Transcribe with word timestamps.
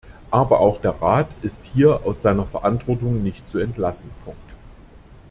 Aber 0.31 0.61
auch 0.61 0.81
der 0.81 0.99
Rat 0.99 1.27
ist 1.43 1.63
hier 1.63 2.03
aus 2.07 2.23
seiner 2.23 2.47
Verantwortung 2.47 3.21
nicht 3.21 3.47
zu 3.51 3.59
entlassen. 3.59 4.09